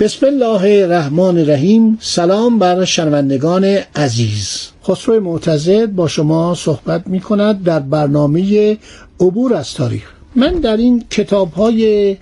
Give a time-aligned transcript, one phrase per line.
[0.00, 1.98] بسم الله الرحمن الرحیم.
[2.00, 3.64] سلام بر شنوندگان
[3.96, 4.68] عزیز.
[4.84, 8.76] خسرو معتزد با شما صحبت می کند در برنامه
[9.20, 10.02] عبور از تاریخ.
[10.36, 12.16] من در این کتاب های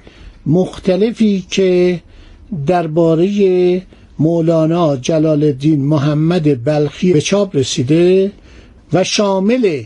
[0.47, 2.01] مختلفی که
[2.67, 3.83] درباره
[4.19, 8.33] مولانا جلال الدین محمد بلخی به چاپ رسیده
[8.93, 9.83] و شامل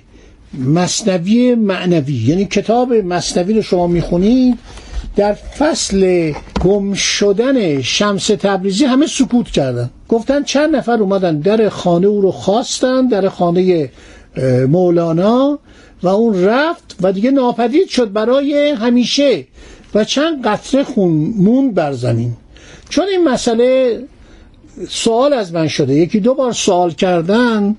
[0.55, 4.59] مصنوی معنوی یعنی کتاب مصنوی رو شما می‌خونید
[5.17, 6.33] در فصل
[6.65, 9.91] گم شدن شمس تبریزی همه سکوت کردن.
[10.09, 13.91] گفتن چند نفر اومدن در خانه او رو خواستن در خانه
[14.69, 15.59] مولانا
[16.03, 19.45] و اون رفت و دیگه ناپدید شد برای همیشه
[19.95, 22.33] و چند قطره خون موند بر زمین.
[22.89, 24.01] چون این مسئله
[24.89, 25.95] سوال از من شده.
[25.95, 27.77] یکی دو بار سوال کردن.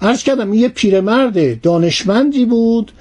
[0.00, 2.92] عرض کردم یه پیرمرد دانشمندی بود.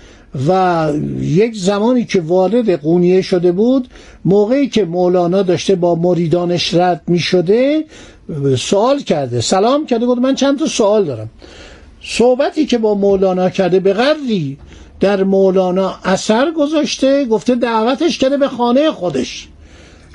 [0.48, 0.92] و
[1.22, 3.88] یک زمانی که وارد قونیه شده بود
[4.26, 7.86] موقعی که مولانا داشته با مریدانش رد می شده
[8.58, 11.30] سوال کرده سلام کرده گفت من چند تا سوال دارم.
[12.02, 14.58] صحبتی که با مولانا کرده به قدری
[15.00, 19.48] در مولانا اثر گذاشته گفته دعوتش کرده به خانه خودش.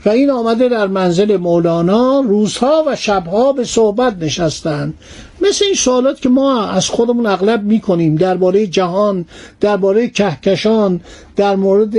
[0.05, 4.95] و این آمده در منزل مولانا روزها و شبها به صحبت نشستند.
[5.41, 9.25] مثل این سوالات که ما از خودمون اغلب می‌کنیم درباره جهان
[9.61, 11.01] درباره کهکشان
[11.37, 11.95] در مورد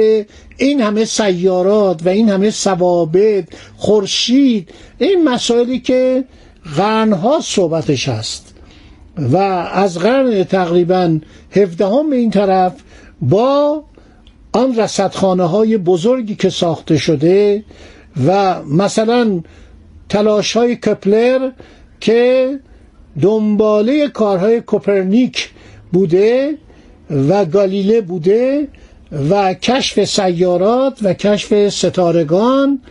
[0.57, 3.43] این همه سیارات و این همه ثوابت
[3.77, 6.23] خورشید این مسائلی که
[6.77, 8.53] قرنها صحبتش هست.
[9.17, 9.37] و
[9.73, 11.19] از قرن تقریبا
[11.51, 12.73] هفدهم به این طرف
[13.21, 13.83] با
[14.53, 17.63] آن رصدخانه های بزرگی که ساخته شده
[18.27, 19.41] و مثلا
[20.09, 21.49] تلاش های کپلر
[21.99, 22.59] که
[23.21, 25.49] دنباله کارهای کوپرنیک
[25.93, 26.57] بوده
[27.29, 28.67] و گالیله بوده
[29.29, 32.81] و کشف سیارات و کشف ستارگان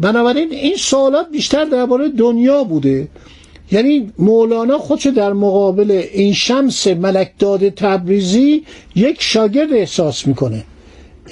[0.00, 3.08] بنابراین این سوالات بیشتر درباره دنیا بوده.
[3.72, 8.64] یعنی مولانا خودش در مقابل این شمس ملکداد تبریزی
[8.94, 10.64] یک شاگرد احساس می‌کنه.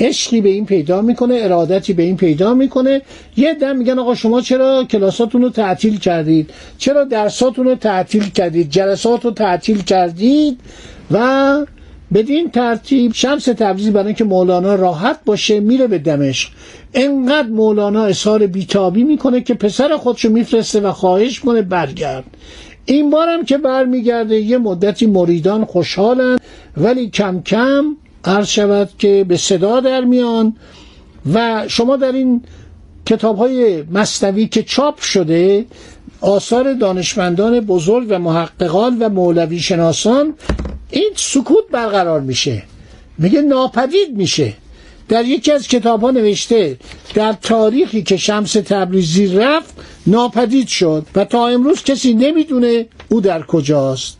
[0.01, 3.03] عشقی به این پیدا می‌کنه ارادتی به این پیدا می‌کنه.
[3.37, 8.71] یه دم میگن آقا شما چرا کلاساتون رو تعطیل کردید؟ چرا درساتون رو تعطیل کردید؟
[8.71, 10.61] جلسات رو تعطیل کردید؟
[11.11, 11.67] و
[12.15, 16.51] بدین ترتیب شمس تبریزی برای اینکه مولانا راحت باشه میره به دمشق.
[16.95, 22.25] انقدر مولانا اظهار بیتابی می‌کنه که پسر خودشو میفرسته و خواهش کنه برگرد.
[22.85, 26.39] این بارم که برمیگرده یه مدتی مریدان خوشحالن
[26.77, 30.57] ولی کم کم عرض شود که به صدا در میان
[31.33, 32.43] و شما در این
[33.07, 35.67] کتاب های مستوی که چاپ شده
[36.21, 40.35] آثار دانشمندان بزرگ و محققان و مولوی شناسان
[40.91, 42.63] این سکوت برقرار میشه.
[43.19, 44.53] میگه ناپدید میشه.
[45.09, 46.77] در یکی از کتاب ها نوشته
[47.15, 49.75] در تاریخی که شمس تبریزی رفت
[50.07, 54.19] ناپدید شد و تا امروز کسی نمی‌دونه او در کجاست.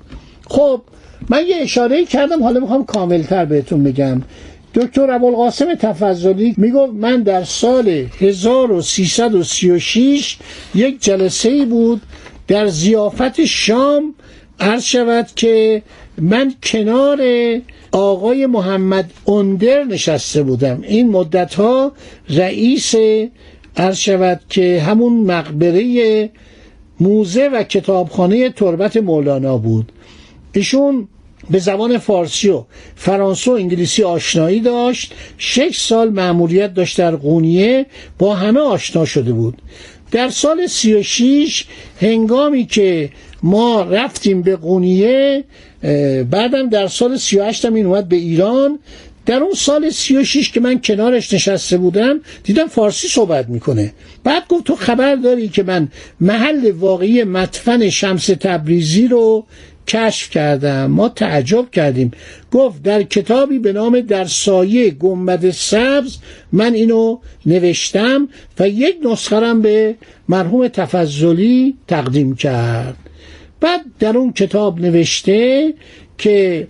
[0.49, 0.83] خب
[1.33, 4.23] من یه اشاره کردم حالا می‌خوام کاملتر بهتون بگم.
[4.75, 10.39] دکتر ابوالقاسم تفضلی می‌گفت من در سال 1336
[10.75, 12.03] یک جلسه ای بود
[12.49, 14.15] در زیافت شام
[14.61, 15.83] عرض شود که
[16.19, 17.21] من کنار
[17.93, 20.81] آقای محمد اندر نشسته بودم.
[20.83, 21.93] این مدت ها
[22.29, 22.95] رئیس
[23.77, 26.31] عرض شود که همون مقبره
[27.01, 29.93] موزه و کتابخانه تربت مولانا بود.
[30.53, 31.09] ایشون
[31.51, 32.65] به زبان فارسی و
[32.97, 35.15] فرانسه و انگلیسی آشنایی داشت.
[35.39, 37.87] شش سال مأموریت داشت در قونیه
[38.19, 39.63] با همه آشنا شده بود.
[40.11, 41.65] در سال 36
[42.01, 43.11] هنگامی که
[43.43, 45.45] ما رفتیم به قونیه
[46.31, 48.79] بعدم در سال 38 هم این اومد به ایران.
[49.27, 53.93] در اون سال 36 که من کنارش نشسته بودم دیدم فارسی صحبت می‌کنه.
[54.25, 55.89] بعد گفت تو خبر داری که من
[56.21, 59.45] محل واقعی مدفن شمس تبریزی رو
[59.89, 62.11] کشف کردم ما تعجب کردیم.
[62.53, 66.17] گفت در کتابی به نام در سایه گنبد سبز
[66.53, 69.95] من اینو نوشتم و یک نسخرم به
[70.29, 72.97] مرحوم تفضلی تقدیم کرد.
[73.61, 75.75] بعد در اون کتاب نوشته
[76.19, 76.67] که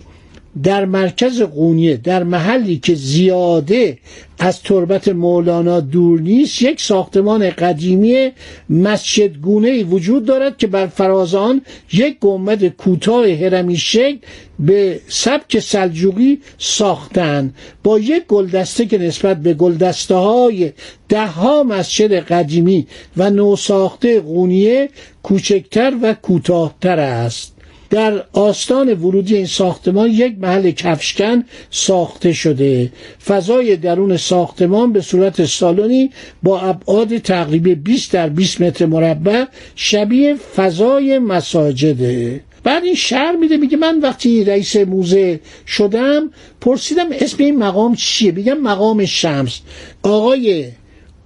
[0.63, 3.97] در مرکز قونیه در محلی که زیاده
[4.39, 8.31] از تربت مولانا دور نیست یک ساختمان قدیمی
[8.69, 11.61] مسجدگونه وجود دارد که بر فراز آن
[11.93, 14.17] یک گنبد کوتاه هرمی شکل
[14.59, 17.55] به سبک سلجوقی ساختند.
[17.83, 20.71] با یک گلدسته که نسبت به گلدسته های
[21.09, 24.89] ده ها مسجد قدیمی و نوساخته قونیه
[25.23, 27.52] کوچکتر و کوتاهتر است.
[27.93, 32.91] در آستان ورودی این ساختمان یک محل کفشکن ساخته شده.
[33.25, 36.11] فضای درون ساختمان به صورت سالنی
[36.43, 39.45] با ابعاد تقریبا 20 در 20 متر مربع
[39.75, 42.41] شبیه فضای مساجده.
[42.63, 46.29] بعد این شهر میده میگه من وقتی رئیس موزه شدم
[46.61, 49.59] پرسیدم اسم این مقام چیه؟ میگم مقام شمس.
[50.03, 50.65] آقای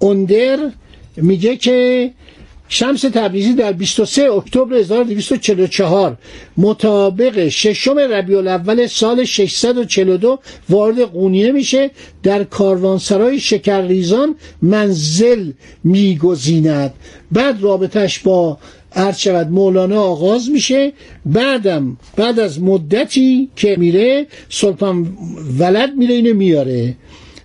[0.02, 0.58] اندر
[1.18, 2.12] میگه که
[2.70, 6.18] شمس تبریزی در 23 اکتبر 1244
[6.58, 11.92] مطابق ششم ربیع الاول سال 642 وارد قونیه میشه.
[12.24, 15.52] در کاروانسرای شکرریزان منزل
[15.84, 16.94] میگزیند.
[17.32, 18.58] بعد رابطش با
[18.96, 20.94] عرض شود مولانا آغاز میشه.
[21.26, 25.18] بعدم بعد از مدتی که میره سلطان
[25.60, 26.96] ولد میره اینو میاره.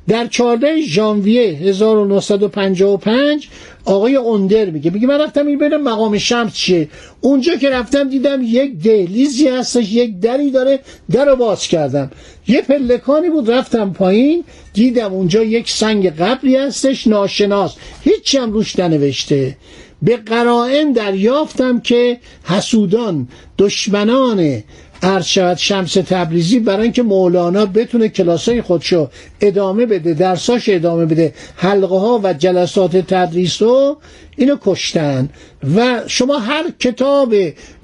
[0.08, 3.48] در 14 ژانویه 1955
[3.84, 6.88] آقای اوندر میگه میگه من رفتم این ببینم مقام شمس چیه.
[7.20, 10.78] اونجا که رفتم دیدم یک دهلیزی هستش یک دری داره
[11.10, 12.10] در رو باز کردم.
[12.48, 17.74] یه پلکانی بود رفتم پایین دیدم اونجا یک سنگ قبری هستش ناشناس.
[18.04, 19.56] هیچی هم روش ننوشته.
[20.02, 23.28] به قرائن دریافتم که حسودان
[23.58, 24.62] دشمنان
[25.02, 29.08] عرض شود شمس تبریزی برای اینکه مولانا بتونه کلاسای خودشو
[29.40, 33.96] ادامه بده درساش ادامه بده حلقه ها و جلسات تدریس رو
[34.36, 35.28] اینو کشتن.
[35.76, 37.34] و شما هر کتاب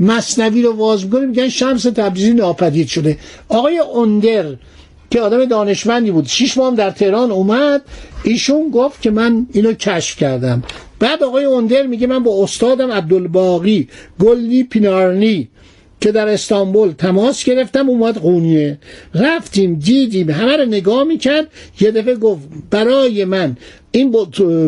[0.00, 3.18] مصنوی رو واز می‌کنید میگن شمس تبریزی ناپدید شده.
[3.48, 4.44] آقای اندر
[5.10, 6.26] که آدم دانشمندی بود.
[6.26, 7.82] شیش ماه در تهران اومد
[8.24, 10.62] ایشون گفت که من اینو کشف کردم.
[11.00, 13.88] بعد آقای اندر میگه من با استادم عبدالباقی
[14.20, 15.48] گلی پینارنی
[16.00, 18.78] که در استانبول تماس گرفتم اومد قونیه
[19.14, 21.46] رفتیم دیدیم همه رو نگاه می‌کرد.
[21.80, 23.56] یه دفعه گفت برای من
[23.90, 24.16] این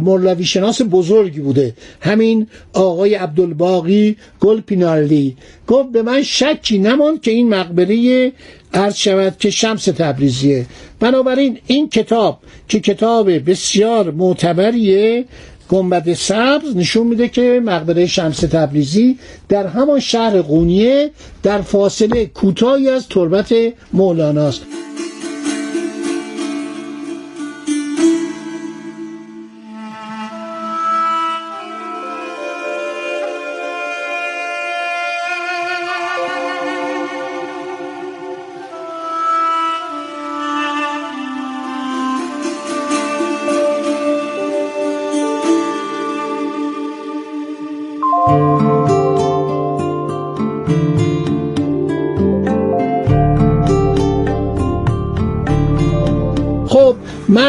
[0.03, 1.75] مولوی شناس بزرگی بوده.
[2.01, 8.33] همین آقای عبدالباقی گل پینارلی گفت به من شکی نماند که این مقبره
[8.75, 10.67] عرض شود که شمس تبریزیه.
[11.01, 12.39] بنابراین این کتاب
[12.69, 15.25] که کتاب بسیار معتبریه
[15.69, 19.19] گنبد سبز نشون میده که مقبره شمس تبریزی
[19.49, 21.11] در همان شهر قونیه
[21.43, 23.55] در فاصله کوتاهی از تربت
[23.93, 24.63] مولاناست.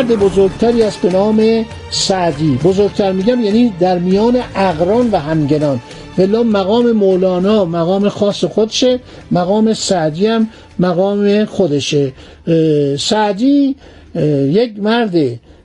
[0.01, 2.59] مرد بزرگتری است به نام سعدی.
[2.63, 5.80] بزرگتر میگم یعنی در میان اقران و همگنان.
[6.18, 9.00] ولی مقام مولانا مقام خاص خودشه
[9.31, 10.48] مقام سعدی هم
[10.80, 12.12] مقام خودشه.
[13.00, 13.75] سعدی
[14.50, 15.15] یک مرد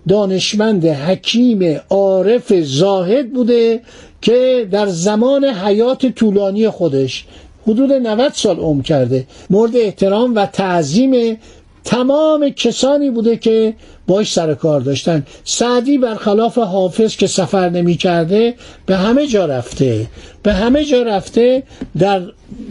[0.09, 3.81] دانشمند حکیم عارف زاهد بوده
[4.23, 7.25] که در زمان حیات طولانی خودش
[7.67, 9.27] حدود 90 سال عمر کرده.
[9.51, 11.39] مورد احترام و تعظیم
[11.85, 13.75] تمام کسانی بوده که
[14.07, 15.27] باش سر کار داشتن.
[15.45, 18.55] سعدی برخلاف حافظ که سفر نمی کرده
[18.87, 20.07] به همه جا رفته.
[20.43, 21.63] به همه جا رفته
[21.99, 22.23] در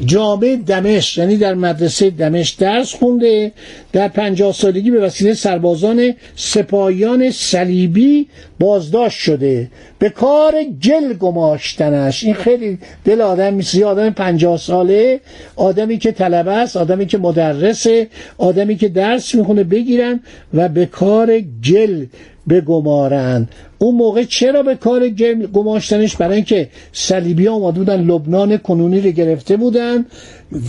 [0.05, 3.51] جامعه دمشق یعنی در مدرسه دمشق درس خونده
[3.93, 8.27] در پنجاه سالگی به وسیله سربازان سپاهیان صلیبی
[8.59, 9.67] بازداشت شده.
[9.99, 12.23] به کار گل گماشتنش.
[12.23, 15.19] این خیلی دل آدم میسی آدم پنجاه ساله
[15.55, 20.19] آدمی که طلبه است آدمی که مدرسه آدمی که درس می‌خونه بگیرن
[20.53, 22.05] و به کار گل
[22.49, 23.47] بگمارن.
[23.77, 25.09] اون موقع چرا به کار
[25.53, 30.05] گماشتنش؟ برای اینکه صلیبی آمده بودن لبنان کنونی رو گرفته بودن.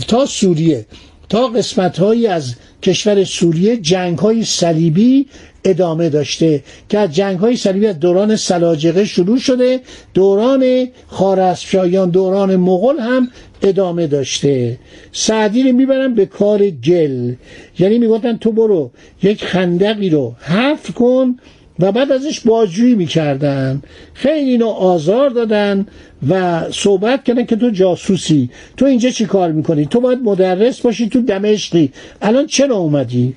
[0.07, 0.85] تا سوریه.
[1.29, 5.27] تا قسمت هایی از کشور سوریه جنگ های صلیبی
[5.63, 6.63] ادامه داشته.
[6.89, 9.79] که از جنگ های صلیبی از دوران سلاجقه شروع شده.
[10.13, 13.27] دوران خارزمشاهیان دوران مغول هم
[13.61, 14.77] ادامه داشته.
[15.11, 17.33] سعدی رو می‌برن به کار گل.
[17.79, 18.91] یعنی می‌گفتن تو برو
[19.23, 21.35] یک خندقی رو حفر کن.
[21.79, 23.81] و بعد ازش بازجویی می‌کردن.
[24.13, 25.87] خیلی اینو آزار دادن
[26.29, 31.09] و صحبت کردن که تو جاسوسی تو اینجا چی کار می‌کنی؟ تو باید مدرس باشی
[31.09, 31.91] تو دمشقی.
[32.21, 33.35] الان چرا اومدی؟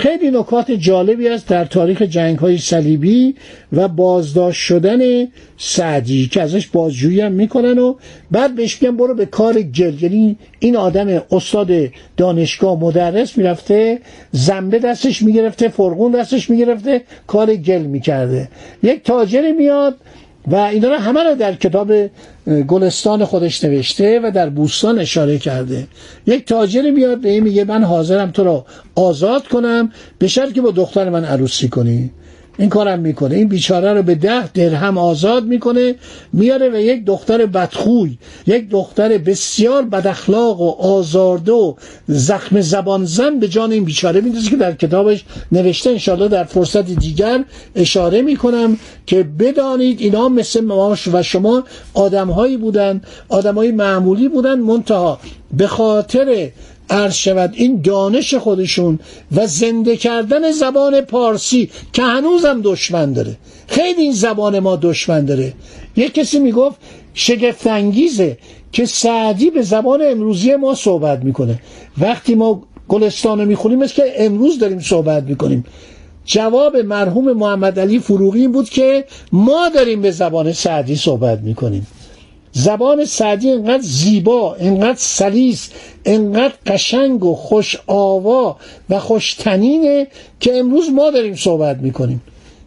[0.00, 3.34] خیلی نکات جالبی است در تاریخ جنگ های صلیبی
[3.72, 5.28] و بازداشت شدن
[5.58, 7.94] سعدی که ازش بازجویی هم می‌کنن و
[8.30, 11.70] بعد بهش میگن برو به کار گل یعنی این آدم استاد
[12.16, 13.98] دانشگاه مدرس می‌رفته
[14.32, 18.48] زنبه دستش می‌گرفته فرغون دستش می‌گرفته کار گل می‌کرده.
[18.82, 19.96] یک تاجری میاد
[20.46, 21.92] و اینا رو همه رو در کتاب
[22.68, 25.86] گلستان خودش نوشته و در بوستان اشاره کرده.
[26.26, 30.60] یک تاجر میاد به این میگه من حاضرم تو رو آزاد کنم به شرط که
[30.60, 32.10] با دختر من عروسی کنی.
[32.60, 33.34] این کارم می‌کنه.
[33.34, 35.94] این بیچاره رو به ده درهم آزاد می‌کنه
[36.32, 41.74] میاره و یک دختر بدخوی یک دختر بسیار بداخلاق و آزارده و
[42.06, 45.90] زخم زبان زن به جان این بیچاره میدازه که در کتابش نوشته.
[45.90, 47.44] انشاءالله در فرصت دیگر
[47.76, 51.64] اشاره می‌کنم که بدانید اینا مثل ما و شما
[51.94, 55.18] آدمهایی بودن آدمهای معمولی بودن منتها
[55.56, 56.50] به خاطر
[56.90, 58.98] عرض شود این دانش خودشون
[59.36, 63.36] و زنده کردن زبان پارسی که هنوزم دشمن داره.
[63.66, 65.52] خیلی این زبان ما دشمن داره.
[65.96, 66.76] یک کسی می‌گفت
[67.14, 68.38] شگفتانگیزه
[68.72, 71.62] که سعدی به زبان امروزی ما صحبت می‌کنه.
[71.98, 75.64] وقتی ما گلستان رو می‌خونیم که امروز داریم صحبت می‌کنیم.
[76.24, 81.86] جواب مرحوم محمد علی فروغی بود که ما داریم به زبان سعدی صحبت می‌کنیم.
[82.52, 85.70] زبان سعدی انقدر زیبا انقدر سلیس
[86.04, 88.56] انقدر قشنگ و خوش آوا
[88.90, 90.06] و خوشتنینه
[90.40, 92.22] که امروز ما داریم صحبت می‌کنیم.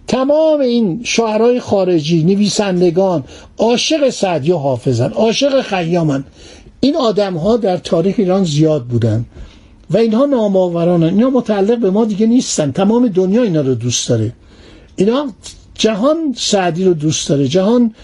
[0.08, 3.24] تمام این شاعرای خارجی نویسندگان
[3.58, 6.24] عاشق سعدی و حافظن عاشق خیامن.
[6.80, 9.26] این آدم ها در تاریخ ایران زیاد بودن
[9.90, 11.04] و اینها نامآورانن.
[11.04, 12.72] اینا متعلق به ما دیگه نیستن.
[12.72, 14.34] تمام دنیا اینا رو دوست داره.
[14.96, 15.28] اینا
[15.76, 17.48] جهان سعدی رو دوست داره.
[17.48, 17.96] جهان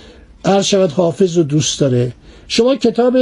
[0.45, 2.11] هر شود حافظ رو دوست داره.
[2.47, 3.17] شما کتاب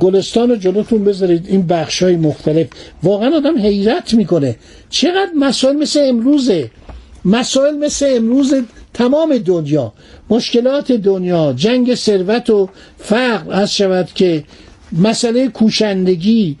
[0.00, 2.66] گلستان رو جلوتون بذارید این بخش های مختلف.
[3.02, 4.56] واقعا آدم حیرت می‌کنه.
[4.90, 6.70] چقدر مسائل مثل امروزه.
[7.24, 8.54] مسائل مثل امروز
[8.94, 9.92] تمام دنیا.
[10.30, 13.52] مشکلات دنیا جنگ ثروت و فقر.
[13.52, 14.44] از شود که
[14.92, 16.56] مسئله کوشندگی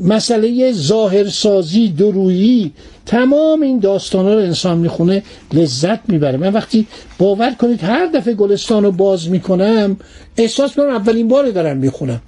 [0.00, 2.72] مسئله ظاهرسازی درویی
[3.06, 6.36] تمام این داستان رو انسان می‌خونه لذت می‌بره.
[6.36, 6.86] من وقتی
[7.18, 9.96] باور کنید هر دفعه گلستان رو باز می‌کنم
[10.36, 12.22] احساس می‌کنم اولین بار دارم می‌خونم.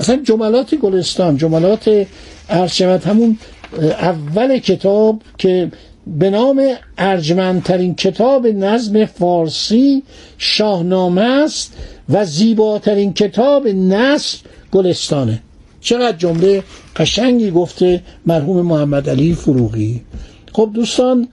[0.00, 2.06] اصلا جملات گلستان جملات
[2.48, 3.38] ارشمت همون
[3.80, 5.72] اول کتاب که
[6.06, 10.02] به نام ارجمندترین کتاب نظم فارسی
[10.38, 11.72] شاهنامه است
[12.08, 14.38] و زیباترین کتاب نصر
[14.72, 15.42] گلستانه.
[15.86, 16.62] چقدر جمله
[16.96, 20.00] قشنگی گفته مرحوم محمد علی فروغی.
[20.52, 21.28] خب دوستان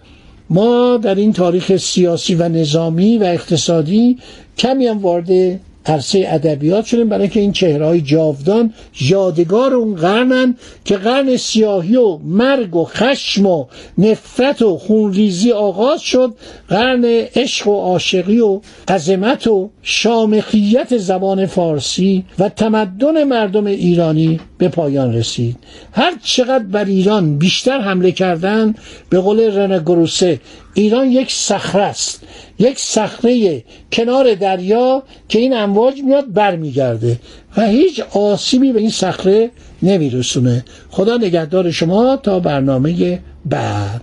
[0.49, 4.17] ما در این تاریخ سیاسی و نظامی و اقتصادی
[4.57, 10.55] کمی هم وارد عرصه ادبیات شدیم برای که این چهره های جاودان یادگار اون قرنن
[10.85, 13.65] که قرن سیاهی و مرگ و خشم و
[13.97, 16.33] نفرت و خونریزی آغاز شد.
[16.67, 24.69] قرن عشق و عاشقی و عظمت و شامخیت زبان فارسی و تمدن مردم ایرانی به
[24.69, 25.57] پایان رسید.
[25.91, 28.75] هر چقدر بر ایران بیشتر حمله کردن
[29.09, 30.39] به قول رنگروسه
[30.73, 32.23] ایران یک صخره است.
[32.59, 37.19] یک صخره کنار دریا که این امواج میاد برمیگرده
[37.57, 39.51] و هیچ آسیبی به این صخره
[39.81, 40.65] نمیرسونه.
[40.89, 44.01] خدا نگهدار شما تا برنامه بعد.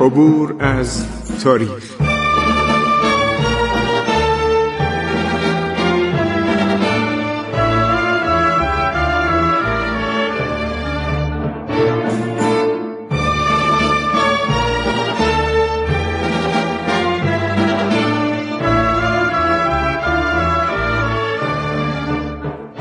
[0.00, 1.04] عبور از
[1.44, 2.03] تاریخ.